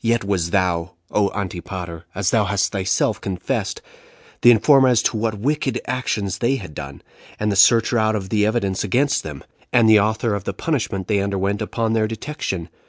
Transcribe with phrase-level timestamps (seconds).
[0.00, 2.04] "Yet wast thou, O Antipater!
[2.12, 3.80] [as thou hast thyself confessed,]
[4.42, 7.02] the informer as to what wicked actions they had done,
[7.38, 11.06] and the searcher out of the evidence against them, and the author of the punishment
[11.06, 12.68] they underwent upon their detection.